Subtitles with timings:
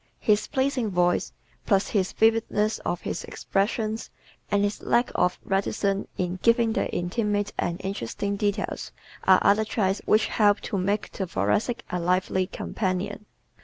[0.19, 1.31] His pleasing voice
[1.67, 4.09] plus the vividness of his expressions
[4.49, 8.91] and his lack of reticence in giving the intimate and interesting details
[9.25, 13.27] are other traits which help to make the Thoracic a lively companion.